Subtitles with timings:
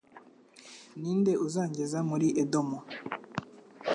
[0.99, 2.79] Ni nde uzangeza muri Edomu?